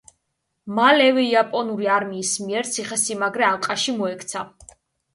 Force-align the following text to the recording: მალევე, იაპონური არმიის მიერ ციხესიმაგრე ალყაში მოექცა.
მალევე, 0.79 1.25
იაპონური 1.33 1.91
არმიის 1.97 2.33
მიერ 2.49 2.73
ციხესიმაგრე 2.79 3.49
ალყაში 3.53 3.99
მოექცა. 4.03 4.47